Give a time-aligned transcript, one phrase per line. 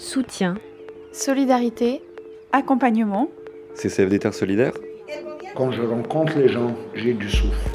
[0.00, 0.54] soutien,
[1.12, 2.00] solidarité,
[2.52, 3.28] accompagnement.
[3.74, 4.72] CCFD Terre Solidaire
[5.54, 7.70] Quand je rencontre les gens, j'ai du souffle.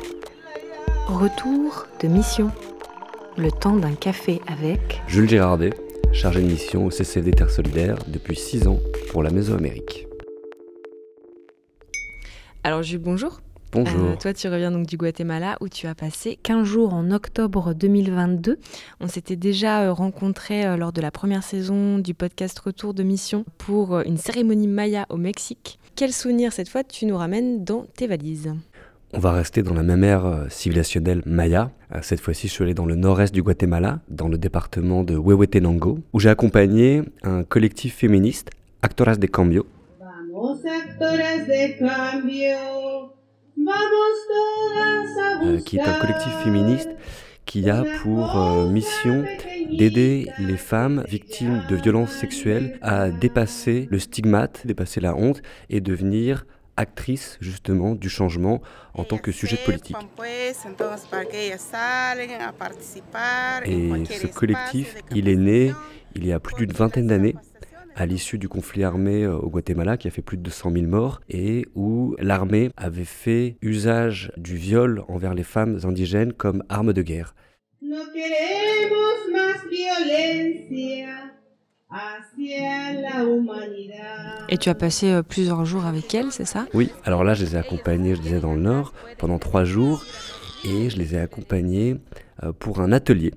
[1.07, 2.49] retour de mission.
[3.38, 5.69] Le temps d'un café avec Jules Girardet,
[6.13, 8.79] chargé de mission au CCFD Terre Solidaire depuis 6 ans
[9.12, 10.07] pour la Mésoamérique.
[12.63, 13.39] Alors Jules, bonjour.
[13.71, 14.11] Bonjour.
[14.11, 17.73] Euh, toi, tu reviens donc du Guatemala où tu as passé 15 jours en octobre
[17.73, 18.57] 2022.
[19.02, 23.03] On s'était déjà euh, rencontrés euh, lors de la première saison du podcast Retour de
[23.03, 25.79] mission pour une cérémonie maya au Mexique.
[25.95, 28.53] Quel souvenir cette fois tu nous ramènes dans tes valises?
[29.13, 31.71] On va rester dans la même ère civilisationnelle maya.
[32.01, 35.99] Cette fois-ci, je suis allé dans le nord-est du Guatemala, dans le département de Huehuetenango,
[36.11, 38.49] où j'ai accompagné un collectif féministe,
[38.81, 39.65] Actoras de Cambio,
[40.01, 43.14] Vamos actores de cambio,
[45.43, 46.89] euh, qui est un collectif féministe
[47.45, 49.23] qui a pour euh, mission
[49.71, 55.79] d'aider les femmes victimes de violences sexuelles à dépasser le stigmate, dépasser la honte et
[55.79, 56.45] devenir
[56.77, 58.62] actrices justement du changement
[58.93, 59.95] en tant que sujet politique.
[63.65, 65.73] Et ce collectif, il est né
[66.16, 67.36] il y a plus d'une vingtaine d'années
[67.96, 70.86] à l'issue du conflit armé euh, au Guatemala qui a fait plus de 200 000
[70.86, 76.94] morts et où l'armée avait fait usage du viol envers les femmes indigènes comme arme
[76.94, 77.34] de guerre.
[77.82, 81.34] No queremos más violencia
[81.90, 84.46] hacia la humanidad.
[84.50, 86.68] Et tu as passé euh, plusieurs jours avec elle, c'est ça?
[86.74, 90.04] Oui, alors là, je les ai accompagnés, je disais, dans le Nord pendant trois jours
[90.66, 91.98] et je les ai accompagnés
[92.44, 93.34] euh, pour un atelier.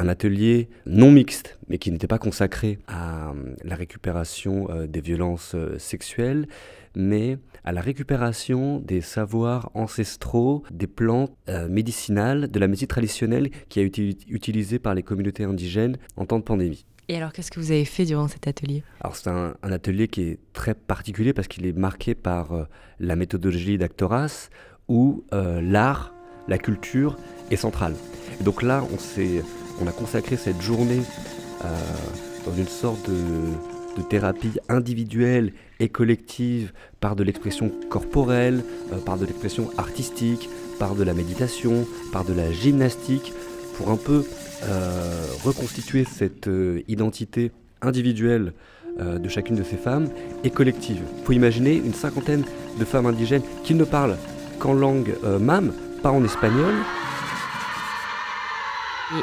[0.00, 5.00] Un atelier non mixte, mais qui n'était pas consacré à euh, la récupération euh, des
[5.00, 6.46] violences euh, sexuelles,
[6.94, 11.32] mais à la récupération des savoirs ancestraux, des plantes
[11.68, 16.38] médicinales, de la médecine traditionnelle qui a été utilisée par les communautés indigènes en temps
[16.38, 16.86] de pandémie.
[17.08, 18.82] Et alors, qu'est-ce que vous avez fait durant cet atelier?
[19.00, 22.64] Alors c'est un, un atelier qui est très particulier parce qu'il est marqué par euh,
[23.00, 24.48] la méthodologie d'Actoras
[24.88, 26.14] où euh, l'art,
[26.48, 27.16] la culture
[27.50, 27.94] est centrale.
[28.40, 29.42] Et donc là, on, s'est-
[29.80, 31.02] on a consacré cette journée
[31.64, 31.68] euh,
[32.46, 38.62] dans une sorte de, thérapie individuelle et collective par de l'expression corporelle,
[38.92, 43.32] euh, par de l'expression artistique, par de la méditation, par de la gymnastique,
[43.76, 44.24] pour un peu
[44.62, 46.48] euh, reconstituer cette
[46.86, 47.50] identité
[47.82, 48.52] individuelle
[48.98, 50.08] de chacune de ces femmes
[50.42, 51.00] et collective.
[51.18, 52.44] Il faut imaginer une cinquantaine
[52.78, 54.16] de femmes indigènes qui ne parlent
[54.58, 55.72] qu'en langue euh, mam,
[56.02, 56.74] pas en espagnol.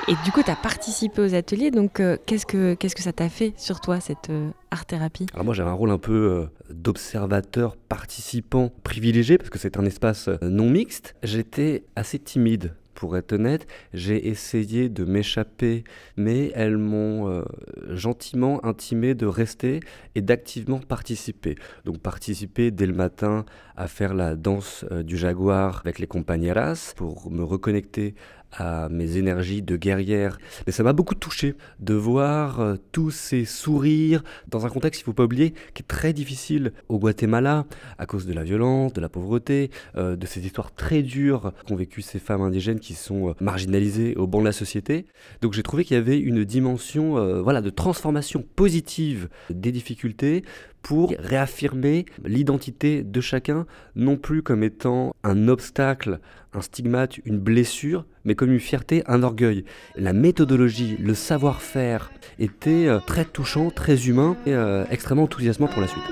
[0.08, 3.30] Et, du coup, tu as participé aux ateliers, donc euh, qu'est-ce que que ça t'a
[3.30, 7.76] fait sur toi, cette euh, art-thérapie Alors moi j'avais un rôle un peu euh, d'observateur
[7.76, 11.16] participant privilégié parce que c'est un espace non mixte.
[11.24, 12.74] J'étais assez timide.
[12.96, 15.84] Pour être honnête, j'ai essayé de m'échapper,
[16.16, 17.44] mais elles m'ont
[17.90, 19.82] gentiment intimé de rester
[20.16, 21.56] et d'activement participer.
[21.84, 23.44] Donc participer dès le matin
[23.76, 28.16] à faire la danse du jaguar avec les compañeras pour me reconnecter
[28.52, 30.38] à mes énergies de guerrière.
[30.66, 35.04] Mais ça m'a beaucoup touché de voir euh, tous ces sourires dans un contexte, il
[35.04, 37.66] ne faut pas oublier, qui est très difficile au Guatemala
[37.98, 41.76] à cause de la violence, de la pauvreté, euh, de ces histoires très dures qu'ont
[41.76, 45.06] vécues ces femmes indigènes qui sont euh, marginalisées au banc de la société.
[45.42, 50.44] Donc j'ai trouvé qu'il y avait une dimension voilà, de transformation positive des difficultés
[50.86, 53.66] pour réaffirmer l'identité de chacun,
[53.96, 56.20] non plus comme étant un obstacle,
[56.54, 59.66] un stigmate, une blessure, mais comme une fierté, un orgueil.
[59.96, 65.82] La méthodologie, le savoir-faire était euh, très touchant, très humain et euh, extrêmement enthousiasmant pour
[65.82, 66.04] la suite.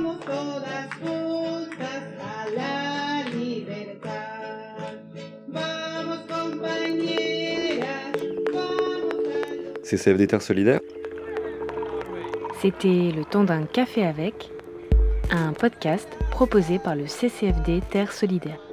[9.78, 10.79] A CCFD Terre Solidaire
[12.59, 14.50] C'était Le temps d'un café avec,
[15.31, 18.72] un podcast proposé par le CCFD Terre Solidaire.